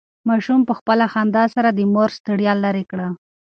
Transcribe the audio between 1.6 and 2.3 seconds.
د مور